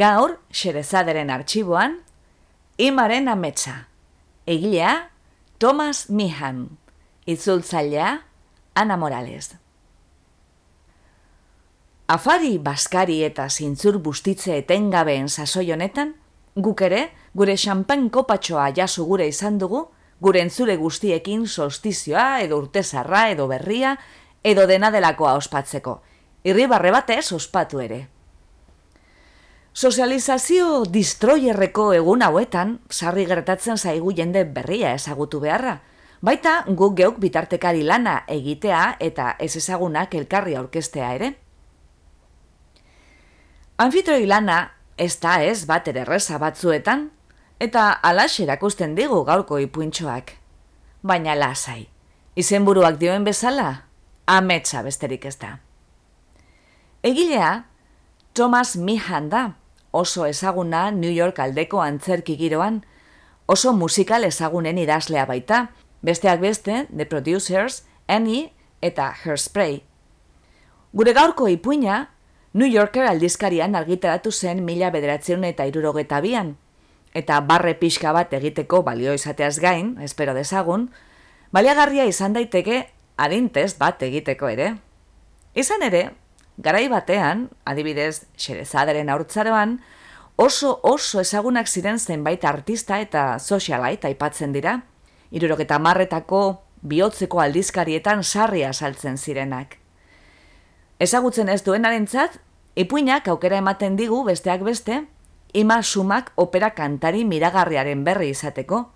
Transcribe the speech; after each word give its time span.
Gaur, 0.00 0.38
xerezaderen 0.48 1.28
arxiboan, 1.28 1.98
imaren 2.78 3.28
ametsa. 3.28 3.88
Egilea, 4.46 5.10
Thomas 5.58 6.08
Mihan. 6.08 6.78
Itzultzailea, 7.26 8.22
Ana 8.74 8.96
Morales. 8.96 9.56
Afari, 12.08 12.54
baskari 12.58 13.18
eta 13.26 13.44
zintzur 13.50 13.98
bustitze 14.00 14.56
etengabeen 14.62 15.28
sasoi 15.28 15.66
honetan, 15.74 16.14
guk 16.56 16.80
ere, 16.86 17.02
gure 17.36 17.58
xampan 17.60 18.08
kopatxoa 18.14 18.70
jaso 18.78 19.04
gure 19.04 19.26
izan 19.28 19.58
dugu, 19.60 19.82
gure 20.20 20.40
entzule 20.40 20.78
guztiekin 20.80 21.44
solstizioa 21.46 22.40
edo 22.46 22.62
urtezarra 22.62 23.26
edo 23.34 23.46
berria 23.52 23.98
edo 24.42 24.64
dena 24.66 24.90
delakoa 24.90 25.36
ospatzeko. 25.42 25.98
Irribarre 26.48 26.90
batez 26.96 27.32
ospatu 27.36 27.84
ere. 27.84 28.00
Sozializazio 29.74 30.82
distroierreko 30.90 31.92
egun 31.94 32.24
hauetan, 32.26 32.80
sarri 32.90 33.24
gertatzen 33.26 33.78
zaigu 33.78 34.10
jende 34.16 34.42
berria 34.44 34.94
ezagutu 34.94 35.40
beharra. 35.40 35.78
Baita 36.20 36.64
guk 36.66 36.96
geuk 36.98 37.20
bitartekari 37.22 37.84
lana 37.86 38.24
egitea 38.28 38.96
eta 39.00 39.36
ez 39.38 39.54
ezagunak 39.56 40.14
elkarri 40.14 40.56
aurkestea 40.58 41.12
ere. 41.14 41.30
Anfitroi 43.78 44.26
lana 44.26 44.72
ez 44.98 45.14
da 45.20 45.38
ez 45.42 45.64
bat 45.64 45.86
ere 45.88 46.04
reza 46.04 46.36
batzuetan, 46.38 47.06
eta 47.60 47.92
alas 48.02 48.40
erakusten 48.40 48.94
digu 48.98 49.22
gaurko 49.24 49.58
ipuintxoak. 49.62 50.34
Baina 51.00 51.36
lasai, 51.38 51.88
izenburuak 52.36 52.98
dioen 53.00 53.24
bezala, 53.24 53.86
ametsa 54.26 54.82
besterik 54.82 55.24
ez 55.24 55.38
da. 55.38 55.54
Egilea, 57.02 57.64
Thomas 58.34 58.76
Mihan 58.76 59.30
da, 59.30 59.44
oso 59.90 60.26
ezaguna 60.26 60.90
New 60.90 61.10
York 61.10 61.38
aldeko 61.38 61.82
antzerki 61.82 62.36
giroan, 62.36 62.84
oso 63.46 63.72
musikal 63.72 64.24
ezagunen 64.24 64.78
idazlea 64.78 65.26
baita, 65.26 65.70
besteak 66.02 66.40
beste, 66.40 66.86
The 66.96 67.06
Producers, 67.06 67.84
Annie 68.06 68.52
eta 68.80 69.10
Hairspray. 69.24 69.82
Gure 70.92 71.12
gaurko 71.12 71.48
ipuina, 71.48 72.10
New 72.52 72.66
Yorker 72.66 73.06
aldizkarian 73.06 73.76
argitaratu 73.78 74.32
zen 74.32 74.64
mila 74.64 74.90
bederatzen 74.90 75.44
eta 75.46 75.66
irurogeta 75.66 76.20
bian, 76.20 76.56
eta 77.14 77.40
barre 77.46 77.74
pixka 77.78 78.12
bat 78.12 78.32
egiteko 78.34 78.82
balio 78.82 79.14
izateaz 79.14 79.58
gain, 79.62 79.96
espero 80.02 80.34
dezagun, 80.34 80.88
baliagarria 81.52 82.06
izan 82.10 82.34
daiteke 82.34 82.88
adintez 83.16 83.76
bat 83.78 84.02
egiteko 84.02 84.48
ere. 84.50 84.72
Izan 85.54 85.82
ere, 85.82 86.10
Garai 86.58 86.88
batean, 86.88 87.48
adibidez, 87.64 88.26
xerezaderen 88.36 89.08
aurtzaroan, 89.08 89.78
oso 90.36 90.80
oso 90.82 91.20
ezagunak 91.20 91.68
ziren 91.68 91.98
zenbait 91.98 92.44
artista 92.44 93.00
eta 93.00 93.38
sozialait 93.38 94.04
aipatzen 94.04 94.52
dira, 94.52 94.80
iruroketa 95.30 95.78
marretako 95.78 96.62
bihotzeko 96.82 97.40
aldizkarietan 97.40 98.24
sarria 98.24 98.72
saltzen 98.72 99.16
zirenak. 99.16 99.76
Ezagutzen 101.00 101.48
ez 101.48 101.62
duenarentzat, 101.64 102.38
ipuinak 102.76 103.28
aukera 103.28 103.60
ematen 103.60 103.96
digu 103.96 104.22
besteak 104.24 104.64
beste, 104.64 105.04
ima 105.52 105.82
sumak 105.82 106.32
opera 106.36 106.74
kantari 106.76 107.24
miragarriaren 107.24 108.04
berri 108.04 108.30
izateko, 108.34 108.90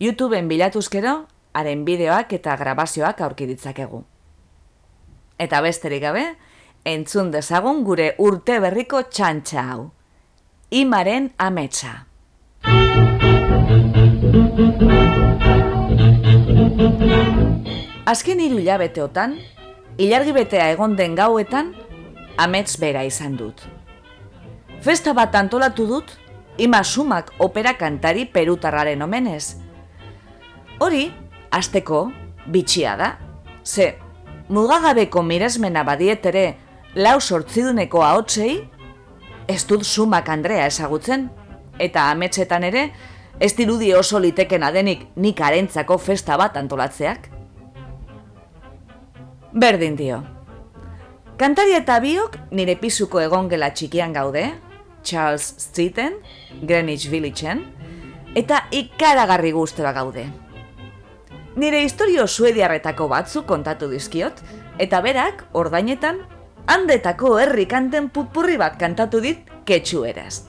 YouTubeen 0.00 0.48
bilatuzkero, 0.48 1.26
haren 1.52 1.84
bideoak 1.84 2.32
eta 2.32 2.54
grabazioak 2.56 3.20
aurkiditzakegu. 3.20 4.04
Eta 5.40 5.60
besterik 5.64 6.02
gabe, 6.02 6.24
entzun 6.84 7.30
dezagun 7.30 7.82
gure 7.84 8.14
urte 8.18 8.58
berriko 8.60 9.02
txantxa 9.02 9.64
hau. 9.72 9.90
Imaren 10.70 11.32
ametsa. 11.38 12.06
Azken 18.10 18.40
hiru 18.42 18.58
hilabeteotan, 18.58 19.36
ilargi 19.98 20.32
betea 20.34 20.70
egon 20.72 20.96
den 20.96 21.14
gauetan, 21.18 21.74
amets 22.38 22.78
bera 22.80 23.04
izan 23.04 23.36
dut. 23.36 23.60
Festa 24.80 25.12
bat 25.14 25.34
antolatu 25.36 25.86
dut, 25.86 26.14
ima 26.58 26.82
sumak 26.84 27.34
opera 27.38 27.74
kantari 27.78 28.24
perutarraren 28.26 29.02
omenez. 29.02 29.56
Hori, 30.80 31.10
azteko, 31.50 32.06
bitxia 32.48 32.96
da. 32.96 33.10
Ze, 33.64 33.92
mugagabeko 34.48 35.22
miresmena 35.22 35.84
badietere 35.84 36.56
lau 36.94 37.20
sortziduneko 37.20 38.02
ahotsei, 38.02 38.68
ez 39.48 39.62
dut 39.66 39.84
sumak 39.84 40.28
Andrea 40.28 40.66
ezagutzen, 40.66 41.28
eta 41.78 42.10
ametsetan 42.10 42.64
ere, 42.66 42.90
ez 43.40 43.54
dirudi 43.56 43.92
oso 43.94 44.18
liteken 44.20 44.62
adenik 44.62 45.06
nik 45.16 45.40
arentzako 45.40 45.98
festa 45.98 46.36
bat 46.36 46.56
antolatzeak. 46.60 47.30
Berdin 49.52 49.96
dio. 49.96 50.20
Kantari 51.40 51.72
eta 51.74 51.96
biok 52.02 52.36
nire 52.52 52.76
pisuko 52.76 53.20
egongela 53.22 53.70
txikian 53.72 54.12
gaude, 54.12 54.50
Charles 55.02 55.54
Streeten, 55.58 56.18
Greenwich 56.60 57.08
Villageen, 57.08 57.64
eta 58.36 58.66
ikaragarri 58.70 59.54
guztora 59.56 59.94
gaude. 59.96 60.26
Nire 61.56 61.80
historio 61.82 62.26
suediarretako 62.28 63.08
batzu 63.08 63.42
kontatu 63.48 63.88
dizkiot, 63.90 64.44
eta 64.78 65.00
berak, 65.02 65.46
ordainetan, 65.56 66.20
handetako 66.66 67.38
herri 67.38 67.66
kanten 67.66 68.08
pupurri 68.10 68.56
bat 68.58 68.76
kantatu 68.78 69.20
dit 69.20 69.44
ketxu 69.64 70.04
eraz. 70.04 70.46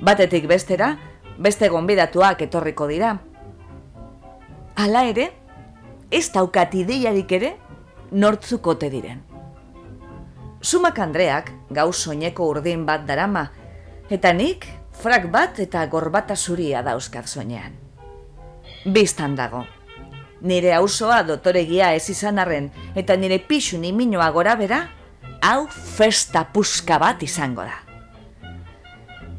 Batetik 0.00 0.46
bestera, 0.48 0.96
beste 1.38 1.68
gonbidatuak 1.68 2.42
etorriko 2.46 2.88
dira. 2.88 3.16
Hala 4.76 5.04
ere, 5.08 5.30
ez 6.10 6.28
daukat 6.32 6.74
ideiarik 6.74 7.32
ere, 7.32 7.54
nortzukote 8.12 8.90
diren. 8.92 9.22
Sumak 10.60 10.98
Andreak 10.98 11.52
gau 11.70 11.92
soineko 11.92 12.48
urdin 12.50 12.84
bat 12.86 13.06
darama, 13.08 13.46
eta 14.10 14.32
nik 14.32 14.66
frak 14.96 15.30
bat 15.32 15.60
eta 15.60 15.86
gorbata 15.86 16.36
zuria 16.36 16.82
dauzkat 16.82 17.28
soinean. 17.28 17.76
Bistan 18.86 19.34
dago, 19.36 19.64
nire 20.40 20.74
auzoa 20.74 21.22
dotoregia 21.22 21.94
ez 21.94 22.08
izan 22.10 22.38
arren, 22.38 22.70
eta 22.94 23.16
nire 23.16 23.38
pixu 23.38 23.78
niminoa 23.80 24.28
gora 24.34 24.56
bera, 24.56 24.82
hau 25.42 25.66
festa 25.68 26.46
puska 26.52 26.98
bat 26.98 27.22
izango 27.22 27.64
da. 27.66 27.82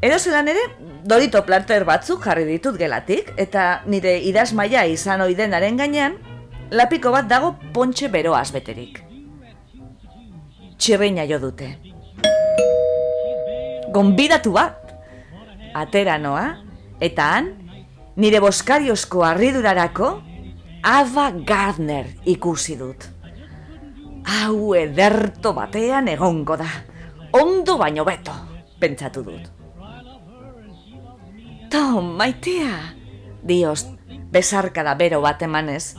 Edo 0.02 0.18
zelan 0.18 0.48
ere, 0.48 0.62
dorito 1.02 1.42
planter 1.42 1.84
batzuk 1.84 2.22
jarri 2.22 2.44
ditut 2.46 2.78
gelatik, 2.78 3.32
eta 3.36 3.82
nire 3.86 4.18
idazmaia 4.22 4.84
izan 4.86 5.24
oidenaren 5.26 5.78
gainean, 5.78 6.18
lapiko 6.70 7.10
bat 7.10 7.26
dago 7.26 7.56
pontxe 7.74 8.10
beroaz 8.12 8.50
beterik. 8.54 9.02
Txirreina 10.78 11.24
jo 11.26 11.40
dute. 11.42 11.72
Gonbidatu 13.90 14.52
bat! 14.54 14.94
Atera 15.74 16.18
noa, 16.18 16.46
eta 17.02 17.32
han, 17.34 17.50
nire 18.18 18.38
boskariozko 18.42 19.24
arridurarako, 19.26 20.12
Ava 20.82 21.30
Gardner 21.32 22.06
ikusi 22.26 22.76
dut. 22.78 23.08
Hau 24.28 24.74
ederto 24.76 25.52
batean 25.56 26.08
egongo 26.08 26.56
da. 26.60 26.68
Ondo 27.32 27.76
baino 27.78 28.04
beto, 28.04 28.32
pentsatu 28.80 29.22
dut. 29.24 29.48
Tom, 31.70 32.14
maitea, 32.16 32.94
dios, 33.44 33.86
besarka 34.32 34.84
da 34.84 34.94
bero 34.94 35.20
bat 35.20 35.42
emanez. 35.42 35.94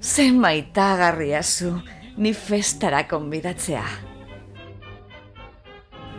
Zen 0.00 0.38
maitagarria 0.40 1.42
zu, 1.42 1.76
ni 2.16 2.32
festara 2.34 3.04
konbidatzea. 3.08 3.84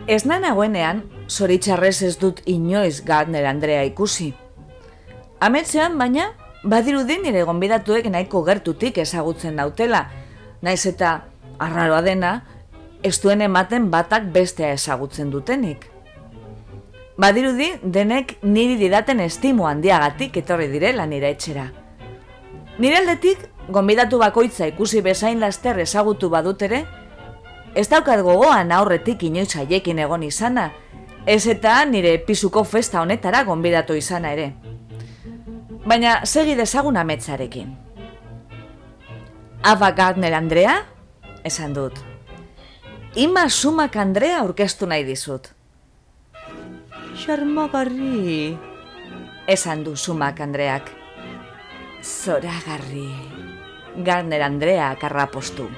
Ez 0.06 0.24
nagoenean, 0.24 1.04
zoritxarrez 1.28 2.02
ez 2.02 2.16
dut 2.18 2.40
inoiz 2.46 3.04
Gardner 3.04 3.46
Andrea 3.46 3.84
ikusi. 3.84 4.32
Ametzean, 5.40 5.98
baina, 5.98 6.32
badirudin 6.62 7.22
nire 7.22 7.42
gonbidatuek 7.48 8.06
nahiko 8.10 8.42
gertutik 8.44 8.98
ezagutzen 8.98 9.56
nautela, 9.56 10.06
naiz 10.62 10.84
eta 10.86 11.20
arraroa 11.58 12.02
dena, 12.02 12.32
ez 13.02 13.16
duen 13.22 13.40
ematen 13.40 13.90
batak 13.90 14.28
bestea 14.32 14.72
ezagutzen 14.76 15.30
dutenik. 15.30 15.86
Badirudi 17.20 17.72
denek 17.82 18.38
niri 18.42 18.76
didaten 18.80 19.20
estimo 19.20 19.66
handiagatik 19.68 20.36
etorri 20.40 20.68
direla 20.72 21.06
nire 21.06 21.30
etxera. 21.34 21.66
Nire 22.80 22.96
aldetik, 22.96 23.42
gonbidatu 23.68 24.18
bakoitza 24.18 24.66
ikusi 24.70 25.02
bezain 25.04 25.40
laster 25.40 25.78
ezagutu 25.80 26.30
badut 26.32 26.62
ere, 26.62 26.84
ez 27.74 27.88
daukat 27.88 28.22
gogoan 28.24 28.72
aurretik 28.72 29.22
inoiz 29.28 29.52
haiekin 29.56 29.98
egon 29.98 30.24
izana, 30.24 30.70
ez 31.26 31.46
eta 31.46 31.84
nire 31.84 32.16
pisuko 32.24 32.64
festa 32.64 33.02
honetara 33.02 33.44
gonbidatu 33.44 33.94
izana 33.94 34.32
ere. 34.32 34.52
Baina 35.80 36.26
segi 36.28 36.52
dezagun 36.58 36.96
ametzarekin. 37.00 37.70
Ava 39.64 39.90
Gardner 39.96 40.34
Andrea? 40.36 40.74
Esan 41.44 41.72
dut. 41.72 41.96
Ima 43.16 43.48
sumak 43.48 43.96
Andrea 43.96 44.40
aurkeztu 44.42 44.86
nahi 44.86 45.06
dizut. 45.08 45.48
Xarmagarri. 47.22 48.58
Esan 49.48 49.84
du 49.84 49.96
sumak 49.96 50.40
Andreak. 50.40 50.92
Zoragarri. 52.04 53.08
Gardner 54.04 54.42
Andrea 54.42 54.94
karrapostu. 55.00 55.70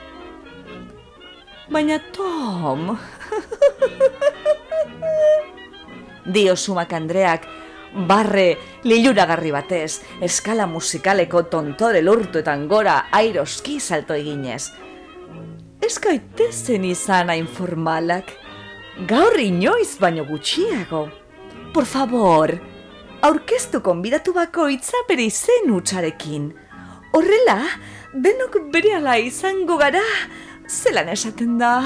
Baina 1.70 2.00
Tom... 2.12 2.98
Dio 6.34 6.56
sumak 6.56 6.92
Andreak 6.92 7.51
barre 7.94 8.56
liluragarri 8.84 9.52
batez, 9.52 10.00
eskala 10.20 10.66
musikaleko 10.66 11.44
tontore 11.52 12.02
lurtuetan 12.02 12.66
gora 12.68 13.06
airoski 13.12 13.78
salto 13.80 14.14
eginez. 14.14 14.70
Ez 15.82 15.98
gaitezen 15.98 16.84
izan 16.84 17.30
informalak, 17.34 18.30
gaur 19.08 19.38
inoiz 19.38 19.98
baino 20.00 20.24
gutxiago. 20.24 21.08
Por 21.74 21.86
favor, 21.86 22.52
aurkeztu 23.22 23.80
konbidatu 23.82 24.32
bako 24.32 24.68
bere 25.08 25.22
izen 25.24 25.70
utxarekin. 25.70 26.52
Horrela, 27.12 27.60
denok 28.14 28.72
bere 28.72 28.94
ala 28.96 29.18
izango 29.18 29.76
gara, 29.76 30.02
zelan 30.68 31.08
esaten 31.08 31.58
da, 31.58 31.82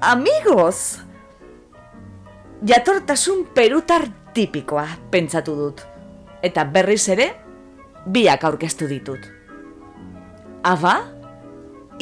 amigos! 0.00 1.00
Jatortasun 2.64 3.44
perutar 3.54 4.08
tipikoa, 4.34 4.86
pentsatu 5.10 5.54
dut. 5.56 5.84
Eta 6.44 6.64
berriz 6.68 7.06
ere, 7.08 7.30
biak 8.06 8.44
aurkeztu 8.44 8.88
ditut. 8.90 9.30
Aba? 10.64 10.94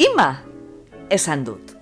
Ima? 0.01 0.29
Esan 1.09 1.45
dut. 1.45 1.75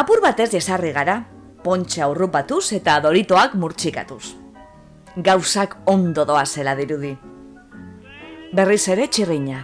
Apur 0.00 0.22
batez 0.24 0.50
jesarri 0.54 0.92
gara, 0.96 1.20
pontxa 1.64 2.08
urrupatuz 2.08 2.72
eta 2.72 2.96
adoritoak 2.96 3.54
murtsikatuz. 3.54 4.24
Gauzak 5.16 5.76
ondo 5.90 6.24
doa 6.24 6.46
zela 6.46 6.76
dirudi. 6.78 7.12
Berriz 8.56 8.82
ere 8.88 9.06
txirriña. 9.06 9.60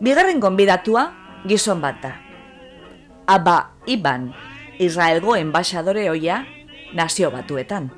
Bigarren 0.00 0.40
gonbidatua 0.40 1.08
gizon 1.48 1.80
bat 1.80 1.98
da. 2.02 2.12
Aba 3.30 3.56
Iban 3.86 4.30
Israelgo 4.80 5.36
enbaixadore 5.36 6.06
hoia 6.08 6.46
nazio 6.96 7.28
batuetan. 7.30 7.90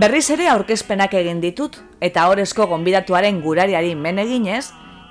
Berriz 0.00 0.24
ere 0.32 0.46
aurkezpenak 0.48 1.12
egin 1.20 1.42
ditut 1.42 1.76
eta 2.00 2.24
horrezko 2.30 2.64
gonbidatuaren 2.70 3.42
gurariari 3.44 3.92
men 3.94 4.22
eginez, 4.22 4.70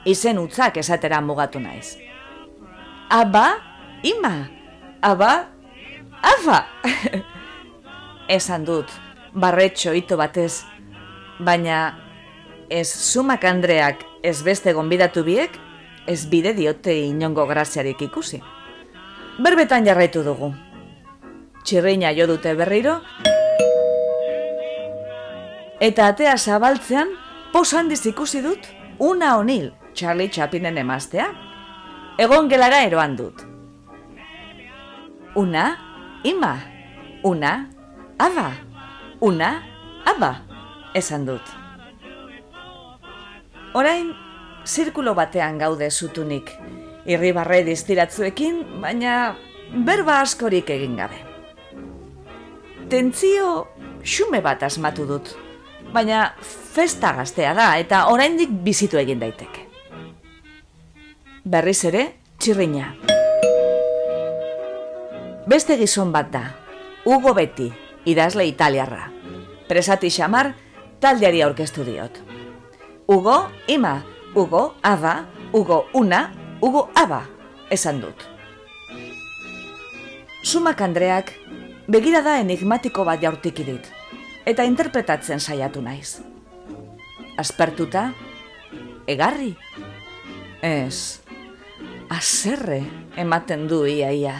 izen 0.10 0.40
utzak 0.42 0.80
esatera 0.82 1.20
mugatu 1.22 1.62
naiz. 1.62 2.00
Aba, 3.14 3.46
ima, 4.02 4.50
aba, 5.06 5.30
aba! 6.26 6.64
Esan 8.38 8.66
dut, 8.66 8.90
barretxo 9.34 9.94
ito 9.94 10.18
batez, 10.18 10.64
baina 11.38 12.00
ez 12.74 12.88
sumak 12.90 13.46
Andreak 13.46 14.02
ez 14.24 14.40
beste 14.42 14.74
gonbidatu 14.74 15.22
biek, 15.28 15.60
ez 16.10 16.26
bide 16.26 16.56
diote 16.58 16.98
inongo 17.04 17.46
graziarik 17.46 18.02
ikusi 18.02 18.42
berbetan 19.42 19.86
jarraitu 19.86 20.24
dugu. 20.24 20.52
Txirreina 21.66 22.12
jo 22.18 22.28
dute 22.30 22.54
berriro, 22.58 23.00
eta 25.82 26.08
atea 26.14 26.38
zabaltzean, 26.38 27.10
pos 27.54 27.74
handiz 27.74 28.02
ikusi 28.06 28.42
dut, 28.46 28.68
una 29.00 29.36
onil, 29.38 29.72
Charlie 29.94 30.30
Chapinen 30.30 30.78
emaztea, 30.78 31.28
egon 32.22 32.50
gelara 32.50 32.84
eroan 32.86 33.16
dut. 33.18 33.46
Una, 35.36 35.66
ima, 36.24 36.56
una, 37.24 37.54
aba, 38.20 38.50
una, 39.22 39.52
aba, 40.06 40.34
esan 40.94 41.26
dut. 41.26 41.54
Orain, 43.74 44.12
zirkulo 44.66 45.14
batean 45.16 45.58
gaude 45.62 45.90
zutunik, 45.90 46.52
irribarre 47.06 47.64
diztiratzuekin, 47.66 48.62
baina 48.82 49.36
berba 49.86 50.20
askorik 50.22 50.70
egin 50.70 50.98
gabe. 51.00 51.20
Tentzio 52.92 53.68
xume 54.04 54.42
bat 54.44 54.64
asmatu 54.64 55.06
dut, 55.08 55.34
baina 55.94 56.34
festa 56.42 57.14
gaztea 57.18 57.54
da 57.58 57.74
eta 57.80 58.06
oraindik 58.12 58.52
bizitu 58.66 59.00
egin 59.02 59.22
daiteke. 59.22 59.68
Berriz 61.44 61.80
ere, 61.90 62.04
txirriña. 62.38 62.92
Beste 65.50 65.78
gizon 65.80 66.12
bat 66.14 66.30
da, 66.32 66.44
Hugo 67.06 67.34
Beti, 67.34 67.72
idazle 68.06 68.46
italiarra. 68.46 69.08
Presati 69.68 70.12
xamar, 70.14 70.54
taldeari 71.02 71.42
aurkeztu 71.42 71.84
diot. 71.88 72.20
Hugo, 73.08 73.50
ima, 73.68 74.04
Hugo, 74.36 74.76
aba, 74.84 75.26
Hugo, 75.52 75.88
una, 75.94 76.30
Hugo 76.62 76.92
Aba, 76.94 77.24
esan 77.74 78.04
dut. 78.04 78.22
Sumak 80.46 80.82
Andreak 80.86 81.32
begirada 81.90 82.36
enigmatiko 82.38 83.02
bat 83.02 83.18
jaurtiki 83.18 83.66
dit, 83.66 83.88
eta 84.46 84.62
interpretatzen 84.70 85.42
saiatu 85.42 85.82
naiz. 85.82 86.20
Aspertuta, 87.42 88.12
egarri? 89.10 89.56
Ez, 90.62 91.24
azerre 92.14 92.84
ematen 93.18 93.66
du 93.66 93.82
iaia. 93.90 94.36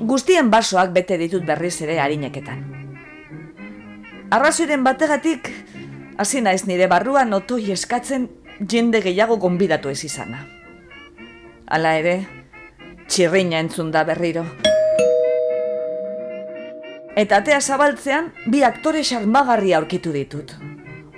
Guztien 0.00 0.48
basoak 0.48 0.96
bete 0.96 1.20
ditut 1.20 1.44
berriz 1.44 1.74
ere 1.84 1.98
harineketan. 2.00 2.64
Arrazoiren 4.32 4.88
bategatik, 4.88 5.52
hasi 6.16 6.40
naiz 6.40 6.64
nire 6.64 6.88
barruan 6.88 7.36
otoi 7.36 7.68
eskatzen 7.76 8.30
jende 8.64 9.04
gehiago 9.04 9.36
gonbidatu 9.36 9.92
ez 9.92 10.00
izana. 10.08 10.46
Hala 11.66 11.94
ere, 11.98 12.14
txirriña 13.06 13.60
entzun 13.62 13.90
da 13.92 14.02
berriro. 14.04 14.44
Eta 17.16 17.42
atea 17.42 17.60
zabaltzean, 17.60 18.30
bi 18.48 18.62
aktore 18.64 19.02
xarmagarri 19.04 19.74
aurkitu 19.76 20.12
ditut. 20.12 20.54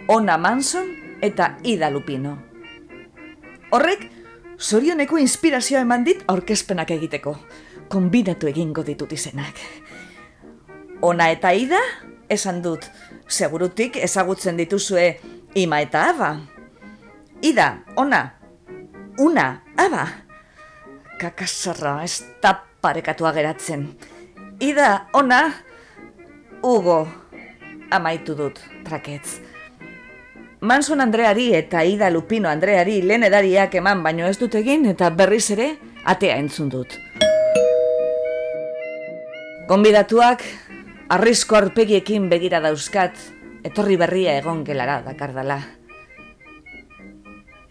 Ona 0.08 0.36
Manson 0.36 0.90
eta 1.22 1.54
Ida 1.62 1.90
Lupino. 1.90 2.36
Horrek, 3.70 4.08
zorioneko 4.58 5.18
inspirazioa 5.18 5.84
eman 5.86 6.04
dit 6.04 6.24
aurkezpenak 6.28 6.90
egiteko. 6.90 7.36
Konbidatu 7.88 8.50
egingo 8.50 8.82
ditut 8.82 9.12
izenak. 9.12 9.60
Ona 11.02 11.30
eta 11.30 11.52
Ida, 11.54 11.80
esan 12.28 12.60
dut, 12.62 12.84
segurutik 13.28 13.96
ezagutzen 13.96 14.58
dituzue 14.60 15.08
Ima 15.54 15.80
eta 15.80 16.08
Aba. 16.10 16.34
Ida, 17.42 17.84
ona, 17.96 18.26
una, 19.18 19.48
Aba 19.78 20.23
kakasarra 21.20 21.98
ez 22.04 22.24
da 22.42 22.56
parekatua 22.84 23.32
geratzen. 23.32 23.88
Ida, 24.60 25.08
ona, 25.12 25.40
Hugo, 26.62 27.04
amaitu 27.90 28.34
dut, 28.38 28.60
traketz. 28.86 29.40
Manson 30.64 31.02
Andreari 31.04 31.50
eta 31.52 31.82
Ida 31.84 32.08
Lupino 32.10 32.48
Andreari 32.48 33.02
lehen 33.04 33.26
edariak 33.26 33.74
eman 33.76 34.00
baino 34.02 34.24
ez 34.24 34.38
dut 34.40 34.54
egin 34.56 34.86
eta 34.88 35.10
berriz 35.12 35.50
ere 35.52 35.74
atea 36.08 36.38
entzun 36.40 36.70
dut. 36.72 36.96
Gonbidatuak, 39.68 40.44
arrisko 41.12 41.56
arpegiekin 41.56 42.30
begira 42.32 42.62
dauzkat, 42.64 43.16
etorri 43.64 43.96
berria 44.00 44.38
egon 44.40 44.64
gelara 44.64 45.02
dakardala. 45.04 45.58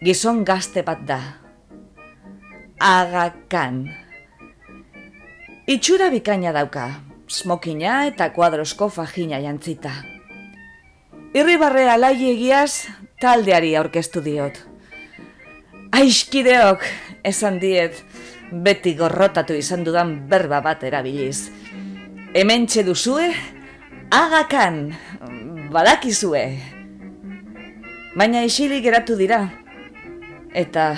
Gizon 0.04 0.44
gazte 0.46 0.82
bat 0.86 1.02
da, 1.06 1.20
agakan 2.80 3.88
Itxura 5.64 6.10
bikaina 6.12 6.50
dauka, 6.52 6.90
smokina 7.24 8.02
eta 8.04 8.26
kuadrosko 8.36 8.90
fajina 8.92 9.38
jantzita. 9.40 9.92
Irribarre 11.32 11.86
alai 11.88 12.18
egiaz, 12.28 12.84
taldeari 13.16 13.70
aurkeztu 13.80 14.20
diot. 14.20 14.58
Aiskideok, 15.96 16.84
esan 17.24 17.56
diet, 17.62 17.96
beti 18.52 18.92
gorrotatu 18.98 19.56
izan 19.56 19.86
dudan 19.88 20.12
berba 20.28 20.60
bat 20.60 20.84
erabiliz. 20.84 21.48
Hemen 22.36 22.68
duzue, 22.84 23.32
agakan, 24.12 24.92
badakizue. 25.72 26.44
Baina 28.14 28.44
isilik 28.44 28.84
geratu 28.84 29.16
dira, 29.16 29.48
eta 30.52 30.92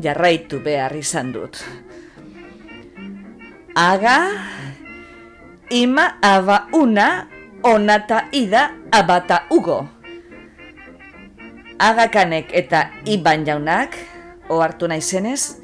jarraitu 0.00 0.60
behar 0.60 0.94
izan 0.96 1.32
dut. 1.32 1.58
Aga, 3.74 4.18
ima 5.70 6.18
aba 6.22 6.68
una, 6.72 7.26
onata 7.62 8.28
ida 8.32 8.70
abata 8.92 9.44
ugo. 9.50 9.82
Agakanek 11.78 12.54
eta 12.54 12.90
iban 13.10 13.44
jaunak, 13.46 13.98
ohartu 14.48 14.86
naizenez, 14.88 15.58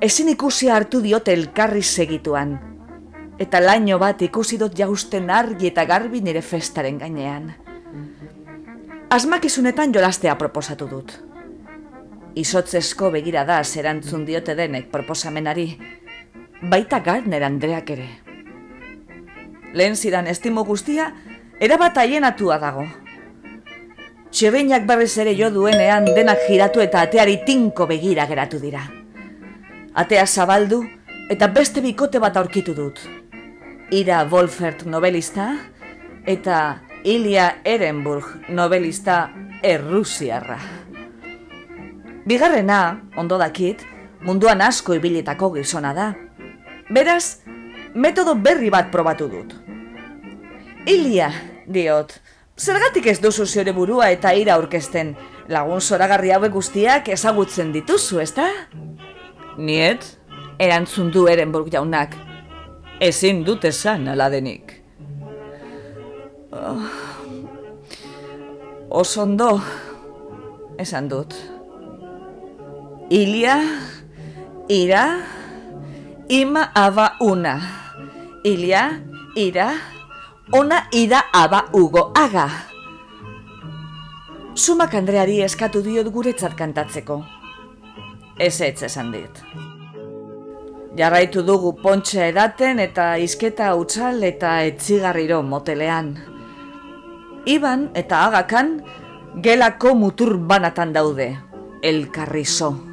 ezin 0.00 0.32
ikusi 0.34 0.68
hartu 0.68 1.00
diote 1.00 1.32
elkarri 1.32 1.82
segituan. 1.82 2.58
Eta 3.38 3.60
laino 3.62 3.98
bat 3.98 4.22
ikusi 4.22 4.58
dut 4.58 4.74
jausten 4.78 5.30
argi 5.30 5.70
eta 5.70 5.84
garbi 5.86 6.20
nire 6.20 6.42
festaren 6.42 6.98
gainean. 6.98 7.52
Asmakizunetan 9.10 9.92
jolastea 9.94 10.34
proposatu 10.38 10.88
dut. 10.88 11.31
Izotzesko 12.34 13.10
begira 13.12 13.44
da 13.44 13.58
zerantzun 13.62 14.24
diote 14.24 14.54
denek 14.56 14.86
proposamenari, 14.92 15.66
baita 16.62 17.02
Gardner 17.04 17.42
Andreak 17.44 17.90
ere. 17.92 18.08
Lehen 19.76 19.96
zidan 19.96 20.26
estimo 20.26 20.64
guztia, 20.64 21.10
erabat 21.60 21.98
aienatua 22.00 22.58
dago. 22.62 22.86
Txebeinak 24.32 24.86
berriz 24.88 25.12
ere 25.20 25.34
jo 25.36 25.50
duenean 25.52 26.06
denak 26.16 26.46
giratu 26.48 26.80
eta 26.80 27.02
ateari 27.04 27.42
tinko 27.44 27.86
begira 27.86 28.24
geratu 28.26 28.60
dira. 28.62 28.86
Atea 29.92 30.24
zabaldu 30.26 30.80
eta 31.28 31.50
beste 31.52 31.84
bikote 31.84 32.20
bat 32.20 32.36
aurkitu 32.40 32.72
dut. 32.72 33.02
Ira 33.92 34.24
Wolfert 34.24 34.86
novelista 34.88 35.50
eta 36.24 36.80
Ilia 37.04 37.58
Ehrenburg 37.64 38.48
novelista 38.48 39.26
errusiarra. 39.62 40.81
Bigarrena, 42.26 43.02
ondo 43.16 43.38
dakit, 43.38 43.82
munduan 44.22 44.60
asko 44.62 44.94
ibilitako 44.94 45.52
gizona 45.56 45.94
da. 45.94 46.12
Beraz, 46.90 47.42
metodo 47.94 48.34
berri 48.34 48.70
bat 48.70 48.92
probatu 48.92 49.28
dut. 49.28 49.56
Ilia, 50.86 51.30
diot, 51.66 52.14
Zergatik 52.62 53.06
ez 53.08 53.16
duzu 53.18 53.46
zure 53.46 53.72
burua 53.72 54.10
eta 54.12 54.34
ira 54.36 54.54
aurkezten, 54.54 55.14
lagun 55.48 55.80
zoragarri 55.80 56.30
hauek 56.30 56.52
guztiak 56.52 57.08
ezagutzen 57.08 57.72
dituzu, 57.72 58.20
ezta? 58.22 58.44
Niet, 59.56 60.04
erantzun 60.60 61.10
du 61.10 61.26
Erenburg 61.32 61.72
jaunak. 61.72 62.14
Ezin 63.02 63.42
dut 63.42 63.64
esan 63.64 64.06
aladenik. 64.12 64.76
Oh. 66.52 66.84
Osondo, 69.00 69.56
esan 70.78 71.08
dut. 71.08 71.34
Ilia, 73.12 73.60
ira, 74.72 75.20
ima 76.32 76.72
aba 76.72 77.18
una. 77.20 77.60
Ilia, 78.42 79.02
ira, 79.36 79.66
ona 80.50 80.88
ida 80.96 81.26
aba 81.30 81.66
ugo 81.76 82.08
aga. 82.16 82.46
Sumak 84.54 84.94
Andreari 84.96 85.42
eskatu 85.44 85.82
diot 85.84 86.08
guretzat 86.08 86.56
kantatzeko. 86.56 87.18
Ez 88.40 88.62
ez 88.64 88.82
esan 88.88 89.10
dit. 89.12 89.42
Jarraitu 90.96 91.42
dugu 91.44 91.74
pontxe 91.82 92.30
edaten 92.30 92.80
eta 92.80 93.18
isketa 93.20 93.74
utzal 93.76 94.24
eta 94.24 94.62
etzigarriro 94.64 95.42
motelean. 95.42 96.14
Iban 97.44 97.90
eta 97.92 98.24
agakan 98.30 98.72
gelako 99.44 99.92
mutur 100.00 100.38
banatan 100.38 100.96
daude, 100.96 101.28
elkarrizo. 101.82 102.91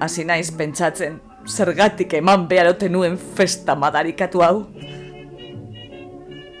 Hasi 0.00 0.24
naiz 0.28 0.50
pentsatzen, 0.52 1.20
zergatik 1.48 2.12
eman 2.18 2.44
beharote 2.48 2.88
nuen 2.92 3.16
festa 3.16 3.74
madarikatu 3.78 4.42
hau. 4.44 4.66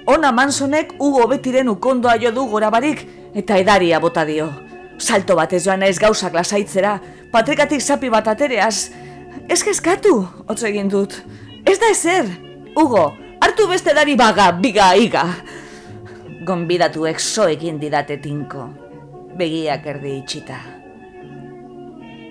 Ona 0.06 0.30
Mansonek 0.32 0.94
Hugo 0.98 1.26
betiren 1.28 1.68
ukondoa 1.68 2.14
jo 2.22 2.30
du 2.30 2.46
gora 2.48 2.70
barik 2.70 3.02
eta 3.34 3.58
edaria 3.58 4.00
bota 4.00 4.24
dio. 4.24 4.48
Salto 4.98 5.36
bat 5.36 5.52
ez 5.52 5.64
joan 5.66 5.82
ez 5.82 5.98
gauzak 5.98 6.32
lasaitzera, 6.32 6.94
patrikatik 7.32 7.82
zapi 7.82 8.08
bat 8.08 8.28
atereaz. 8.32 8.90
Ez 9.48 9.60
kezkatu, 9.62 10.14
hotz 10.48 10.62
egin 10.64 10.88
dut. 10.88 11.18
Ez 11.66 11.76
da 11.82 11.90
ezer, 11.90 12.30
Hugo, 12.76 13.10
hartu 13.42 13.66
beste 13.68 13.92
edari 13.92 14.16
baga, 14.16 14.48
biga, 14.52 14.94
iga. 14.96 15.26
Gonbidatu 16.46 17.04
exo 17.10 17.48
egin 17.50 17.80
didate 17.82 18.16
tinko, 18.22 18.70
begiak 19.36 19.86
erdi 19.92 20.16
itxita. 20.22 20.58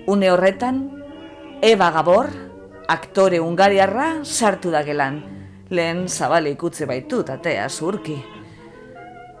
Une 0.06 0.30
horretan, 0.30 0.95
Eba 1.62 1.90
Gabor, 1.90 2.28
aktore 2.88 3.40
ungariarra, 3.40 4.24
sartu 4.24 4.70
da 4.70 4.82
gelan 4.84 5.22
lehen 5.70 6.06
zabale 6.08 6.52
ikutze 6.52 6.86
baitut 6.86 7.30
atea 7.30 7.68
zurki. 7.68 8.16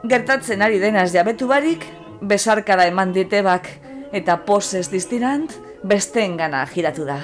Gertatzen 0.06 0.62
ari 0.62 0.80
denaz 0.80 1.12
jabetu 1.12 1.46
barik, 1.46 1.84
besarkada 2.20 2.86
eman 2.88 3.12
ditebak 3.14 3.68
eta 4.16 4.38
posez 4.46 4.88
distinant, 4.90 5.52
besteen 5.84 6.36
gana 6.36 6.64
giratu 6.72 7.06
da. 7.06 7.20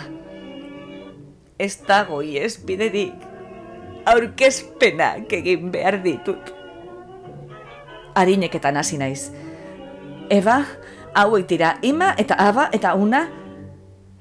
Ez 1.58 1.76
dago 1.88 2.22
ies 2.22 2.58
biderik, 2.66 3.16
aurkezpenak 4.06 5.32
egin 5.32 5.70
behar 5.72 6.02
ditut. 6.02 6.52
Harineketan 8.14 8.76
hasi 8.76 8.98
naiz. 8.98 9.30
Eba, 10.30 10.62
hauek 11.14 11.46
dira, 11.48 11.78
ima 11.82 12.12
eta 12.18 12.36
aba 12.38 12.68
eta 12.72 12.94
una, 12.94 13.28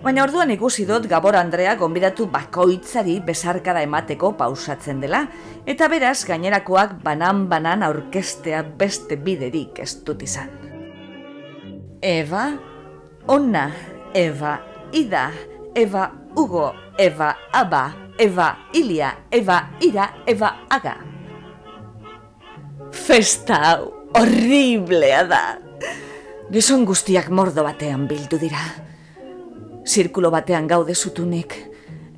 Baina 0.01 0.23
orduan 0.25 0.49
ikusi 0.49 0.87
dut 0.89 1.03
Gabor 1.05 1.35
Andrea 1.37 1.75
gonbidatu 1.77 2.25
bakoitzari 2.33 3.19
besarkada 3.21 3.83
emateko 3.85 4.31
pausatzen 4.33 4.97
dela, 5.03 5.27
eta 5.69 5.85
beraz 5.93 6.23
gainerakoak 6.25 6.95
banan-banan 7.03 7.85
aurkestea 7.85 8.63
beste 8.81 9.19
biderik 9.21 9.77
ez 9.85 9.93
dut 10.01 10.25
izan. 10.25 10.49
Eva, 12.01 12.47
Ona, 13.29 13.67
Eva, 14.17 14.57
Ida, 14.91 15.29
Eva, 15.77 16.09
Hugo, 16.33 16.71
Eva, 16.97 17.35
Aba, 17.53 17.85
Eva, 18.17 18.49
Ilia, 18.73 19.13
Eva, 19.29 19.61
Ira, 19.85 20.09
Eva, 20.25 20.55
Aga. 20.69 20.97
Festa 22.91 23.61
hau, 23.69 23.91
horriblea 24.17 25.27
da. 25.29 25.43
Gizon 26.49 26.89
guztiak 26.89 27.29
mordo 27.29 27.61
batean 27.69 28.09
bildu 28.09 28.41
dira. 28.41 28.65
Zirkulo 29.91 30.29
batean 30.31 30.69
gaude 30.71 30.93
zutunik, 30.95 31.53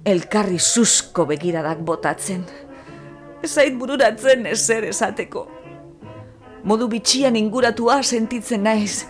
elkarri 0.05 0.59
susko 0.59 1.23
begiradak 1.25 1.79
botatzen. 1.81 2.43
Ezait 3.41 3.73
bururatzen 3.79 4.45
ezer 4.45 4.85
esateko. 4.91 5.47
Modu 6.69 6.85
bitxian 6.91 7.35
inguratua 7.39 7.95
sentitzen 8.03 8.67
naiz, 8.67 9.07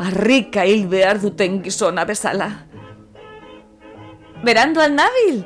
harrika 0.00 0.64
hil 0.64 0.86
behar 0.88 1.20
duten 1.20 1.60
gizona 1.66 2.06
bezala. 2.08 2.48
Berandu 4.46 4.80
nabil? 4.94 5.42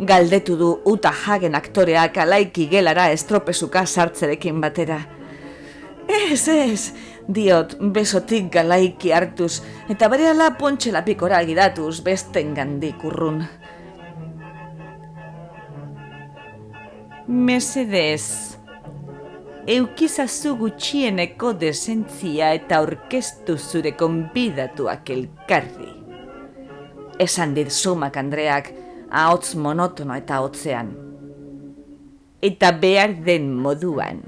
Galdetu 0.00 0.56
du 0.56 0.70
uta 0.88 1.12
hagen 1.12 1.54
aktoreak 1.60 2.16
alaiki 2.24 2.70
gelara 2.72 3.10
estropezuka 3.12 3.84
sartzerekin 3.84 4.64
batera. 4.64 5.02
Ez, 6.08 6.48
ez, 6.48 6.92
diot 7.28 7.76
besotik 7.94 8.50
galaiki 8.52 9.12
hartuz, 9.12 9.62
eta 9.88 10.08
bere 10.12 10.28
ala 10.30 10.50
pontxe 10.58 10.92
lapikora 10.92 11.42
gidatuz 11.44 12.00
besten 12.04 12.54
gandik 12.54 13.04
urrun. 13.04 13.44
Mesedez, 17.26 18.56
eukizazu 19.66 20.58
gutxieneko 20.60 21.54
desentzia 21.56 22.52
eta 22.52 22.82
orkestu 22.84 23.56
zure 23.56 23.94
konbidatuak 23.96 25.08
elkarri. 25.10 25.88
Esan 27.18 27.54
dit 27.56 27.70
sumak 27.72 28.18
Andreak, 28.20 28.72
ahots 29.10 29.54
monotono 29.56 30.16
eta 30.18 30.42
hotzean. 30.44 30.92
Eta 32.44 32.72
behar 32.76 33.14
den 33.24 33.54
moduan. 33.56 34.20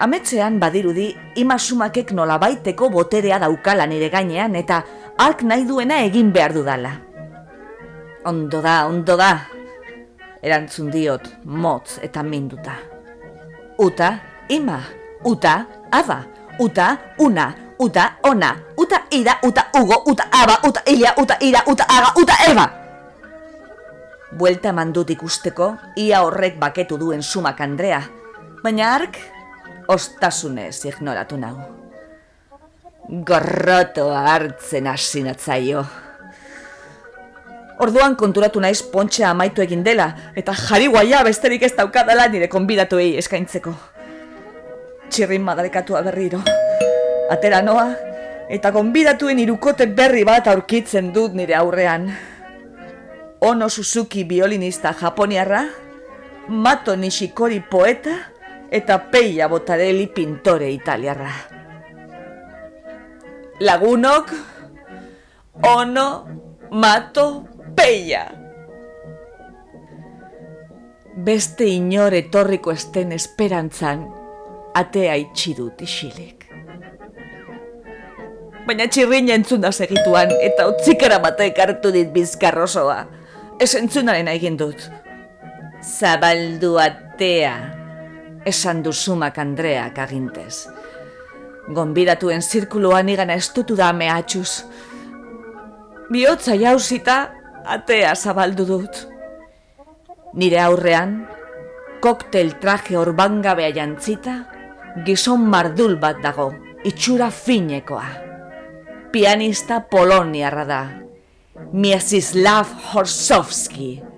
Ametzean 0.00 0.58
badirudi 0.58 1.14
ima 1.38 1.58
sumakek 1.58 2.10
nolabaiteko 2.12 2.90
boterea 2.90 3.38
daukala 3.38 3.86
nire 3.86 4.10
gainean 4.10 4.56
eta 4.58 4.82
ark 5.18 5.44
nahi 5.46 5.64
duena 5.68 6.00
egin 6.02 6.32
behar 6.34 6.52
dudala. 6.52 6.90
Ondo 8.26 8.60
da, 8.64 8.86
ondo 8.88 9.16
da, 9.16 9.30
erantzun 10.42 10.90
diot 10.90 11.28
motz 11.44 11.98
eta 12.02 12.22
minduta. 12.22 12.74
Uta, 13.78 14.10
ima, 14.48 14.80
uta, 15.24 15.54
aba, 15.90 16.24
uta, 16.58 16.88
una, 17.18 17.46
uta, 17.78 18.18
ona, 18.22 18.50
uta, 18.76 19.04
ira, 19.10 19.38
uta, 19.42 19.68
ugo, 19.80 20.02
uta, 20.10 20.28
aba, 20.30 20.58
uta, 20.66 20.82
ilia, 20.86 21.14
uta, 21.18 21.38
ira, 21.40 21.62
uta, 21.66 21.86
aga, 21.88 22.12
uta, 22.18 22.34
eba! 22.50 22.66
Buelta 24.34 24.72
mandut 24.72 25.10
ikusteko, 25.10 25.76
ia 25.96 26.24
horrek 26.26 26.58
baketu 26.58 26.98
duen 26.98 27.22
sumak 27.22 27.60
Andrea, 27.60 28.02
baina 28.62 28.94
ark, 28.94 29.18
ostasunez 29.88 30.84
ignoratu 30.84 31.36
nau. 31.36 31.56
Gorrotoa 33.04 34.24
hartzen 34.32 34.86
asinatzaio. 34.88 35.84
Orduan 37.84 38.14
konturatu 38.16 38.60
naiz 38.62 38.80
pontxea 38.86 39.32
amaitu 39.34 39.62
egin 39.64 39.82
dela, 39.84 40.06
eta 40.38 40.54
jari 40.54 40.86
guaia 40.88 41.24
besterik 41.26 41.64
ez 41.66 41.74
daukadala 41.76 42.28
nire 42.30 42.48
konbidatuei 42.48 43.16
eskaintzeko. 43.18 43.74
Txirrin 45.10 45.42
madarekatua 45.42 46.02
berriro. 46.06 46.40
Atera 47.34 47.60
noa, 47.66 47.88
eta 48.48 48.70
konbidatuen 48.72 49.42
irukote 49.42 49.88
berri 49.90 50.22
bat 50.24 50.46
aurkitzen 50.48 51.10
dut 51.12 51.34
nire 51.34 51.56
aurrean. 51.58 52.08
Ono 53.44 53.68
Suzuki 53.68 54.24
violinista 54.24 54.94
japoniarra, 54.94 55.64
Mato 56.48 56.94
Nishikori 56.96 57.60
poeta, 57.60 58.14
eta 58.74 58.98
Peia 58.98 59.46
Botarelli 59.48 60.08
pintore 60.10 60.70
italiarra. 60.70 61.30
Lagunok, 63.60 64.32
Ono, 65.62 66.26
Mato, 66.72 67.46
peia! 67.76 68.24
Beste 71.14 71.68
inor 71.70 72.16
etorriko 72.18 72.74
esten 72.74 73.14
esperantzan, 73.14 74.02
atea 74.74 75.14
itxi 75.22 75.54
dut 75.54 75.84
isilik. 75.86 76.42
Baina 78.66 78.88
txirrin 78.90 79.30
entzun 79.36 79.62
da 79.62 79.70
segituan, 79.70 80.34
eta 80.42 80.66
utzikara 80.72 81.20
batek 81.22 81.62
hartu 81.62 81.94
dit 81.94 82.10
bizkarrosoa. 82.10 82.98
Ez 83.62 83.70
entzunaren 83.78 84.26
egin 84.34 84.58
dut. 84.58 84.88
Zabaldu 85.84 86.74
atea, 86.82 87.83
esan 88.46 88.82
duzumak 88.84 89.38
Andreak 89.38 89.98
agintez. 89.98 90.66
Gonbidatuen 91.74 92.42
zirkuluan 92.42 93.08
igana 93.08 93.36
estutu 93.40 93.76
da 93.76 93.92
mehatxuz. 93.92 94.64
Biotza 96.12 96.56
jauzita, 96.60 97.16
atea 97.64 98.14
zabaldu 98.14 98.66
dut. 98.68 99.04
Nire 100.34 100.60
aurrean, 100.60 101.22
koktel 102.04 102.52
traje 102.60 102.98
orbangabea 103.00 103.70
jantzita, 103.72 104.34
gizon 105.06 105.48
mardul 105.50 105.96
bat 106.00 106.20
dago, 106.22 106.50
itxura 106.84 107.30
finekoa. 107.30 108.06
Pianista 109.14 109.80
poloniarra 109.90 110.64
da, 110.68 110.82
Miesislav 111.72 112.66
Horsovski. 112.92 114.13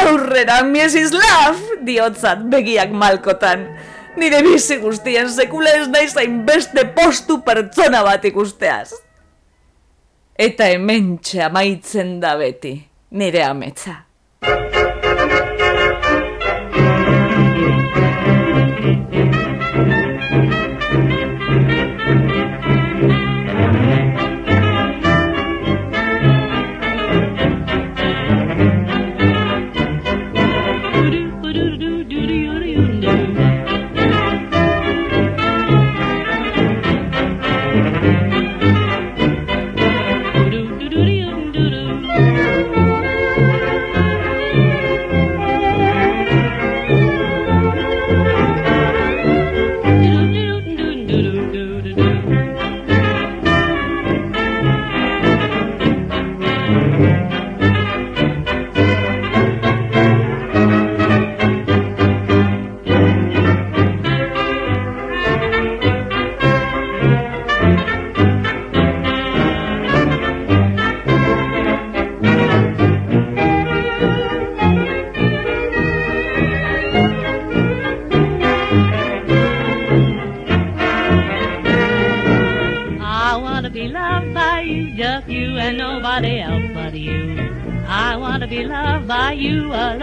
Aurrera, 0.00 0.62
Miesislav, 0.66 1.60
diotzat 1.86 2.44
begiak 2.52 2.92
malkotan. 2.92 3.68
Nire 4.18 4.42
bizi 4.46 4.78
guztien 4.82 5.30
sekula 5.30 5.72
ez 5.80 5.88
naizain 5.90 6.42
beste 6.46 6.86
postu 6.94 7.40
pertsona 7.46 8.04
bat 8.06 8.24
ikusteaz 8.28 9.04
eta 10.38 10.66
hementxe 10.66 11.42
amaitzen 11.46 12.18
da 12.20 12.34
beti, 12.38 12.74
nire 13.10 13.44
ametsa. 13.46 14.00
you 85.28 85.56
and 85.56 85.78
nobody 85.78 86.40
else 86.40 86.70
but 86.74 86.94
you. 86.94 87.38
I 87.86 88.16
want 88.16 88.42
to 88.42 88.48
be 88.48 88.64
loved 88.64 89.08
by 89.08 89.32
you 89.32 89.66
alone. 89.66 89.94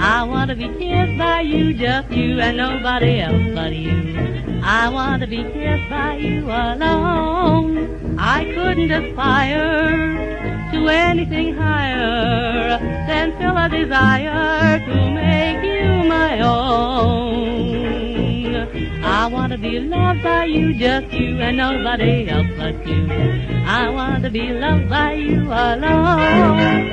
I 0.00 0.22
want 0.24 0.50
to 0.50 0.56
be 0.56 0.68
kissed 0.78 1.18
by 1.18 1.40
you, 1.40 1.74
just 1.74 2.10
you 2.10 2.40
and 2.40 2.56
nobody 2.56 3.20
else 3.20 3.54
but 3.54 3.74
you. 3.74 4.60
I 4.62 4.88
want 4.88 5.22
to 5.22 5.26
be 5.26 5.42
kissed 5.42 5.90
by 5.90 6.16
you 6.16 6.44
alone. 6.44 8.16
I 8.18 8.44
couldn't 8.44 8.90
aspire 8.90 10.70
to 10.72 10.88
anything 10.88 11.54
higher 11.54 12.78
than 12.78 13.36
fill 13.38 13.56
a 13.56 13.68
desire 13.68 14.80
to 14.80 15.10
make 15.10 15.62
you 15.64 16.08
my 16.08 16.40
own. 16.40 17.55
I 19.06 19.26
want 19.28 19.52
to 19.52 19.58
be 19.58 19.78
loved 19.78 20.22
by 20.22 20.44
you, 20.46 20.74
just 20.74 21.12
you 21.12 21.40
and 21.40 21.56
nobody 21.56 22.28
else 22.28 22.48
but 22.56 22.86
you. 22.86 23.06
I 23.64 23.88
want 23.88 24.24
to 24.24 24.30
be 24.30 24.52
loved 24.52 24.88
by 24.88 25.12
you 25.12 25.42
alone. 25.46 26.86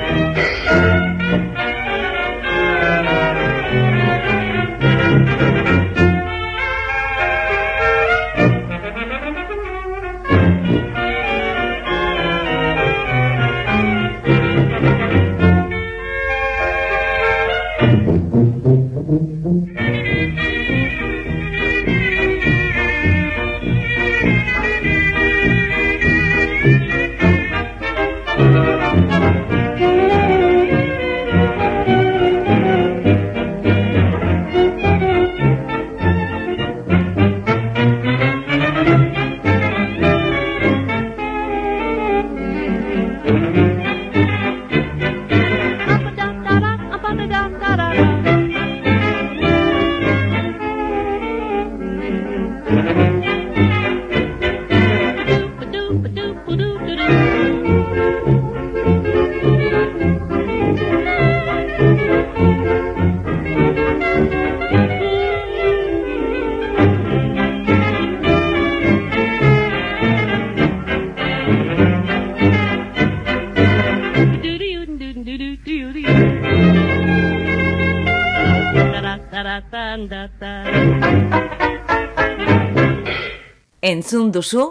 Entzun 84.04 84.34
duzu, 84.34 84.64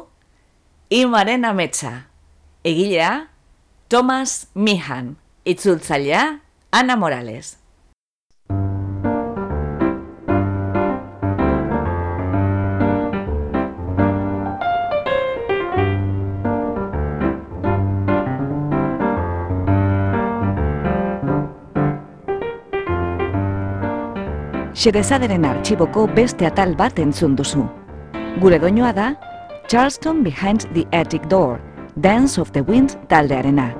imaren 0.93 1.41
ametsa. 1.49 2.03
Egilea, 2.63 3.29
Thomas 3.89 4.45
Mihan. 4.53 5.15
Itzultzailea, 5.43 6.39
Ana 6.69 6.95
Morales. 6.95 7.57
Xerezaderen 24.75 25.49
artxiboko 25.49 26.05
beste 26.13 26.45
atal 26.45 26.77
bat 26.77 27.01
entzun 27.01 27.33
duzu. 27.33 27.71
Gure 28.41 28.57
doinoa 28.57 28.91
da, 28.93 29.13
Charleston 29.67 30.23
Behind 30.23 30.65
the 30.73 30.87
Attic 30.91 31.27
Door, 31.29 31.59
Dance 31.95 32.41
of 32.41 32.51
the 32.51 32.61
Wind 32.61 32.97
taldearena. 33.07 33.75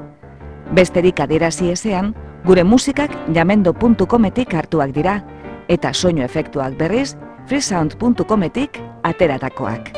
Besterik 0.78 1.20
adierazi 1.20 1.72
ezean, 1.72 2.13
gure 2.46 2.63
musikak 2.63 3.12
jamendo.cometik 3.34 4.54
hartuak 4.54 4.94
dira, 4.94 5.24
eta 5.68 5.94
soinu 5.94 6.22
efektuak 6.22 6.78
berriz, 6.78 7.16
freesound.cometik 7.50 8.78
ateratakoak. 9.04 9.89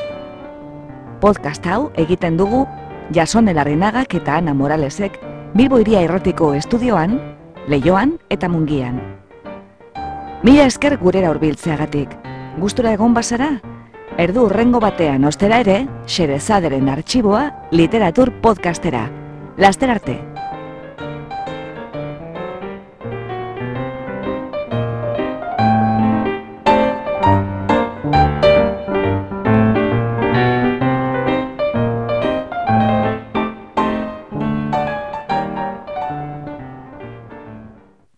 Podcast 1.19 1.67
hau 1.67 1.91
egiten 1.99 2.37
dugu 2.37 2.65
Jason 3.11 3.51
Elarrinagak 3.51 4.15
eta 4.15 4.39
Ana 4.39 4.53
Moralesek 4.53 5.19
Bilbo 5.53 5.79
Iria 5.83 6.01
Errotiko 6.01 6.53
Estudioan, 6.53 7.19
Leioan 7.67 8.17
eta 8.29 8.47
Mungian. 8.47 9.01
Mila 10.43 10.65
esker 10.65 10.97
gurera 10.97 11.31
hurbiltzeagatik. 11.31 12.09
Gustura 12.59 12.93
egon 12.95 13.13
bazara? 13.13 13.74
Erdu 14.15 14.45
urrengo 14.47 14.79
batean 14.79 15.27
ostera 15.27 15.57
ere, 15.63 15.75
Xerezaderen 16.07 16.87
artxiboa 16.93 17.41
literatur 17.75 18.31
podcastera. 18.45 19.09
Laster 19.59 19.91
arte! 19.91 20.34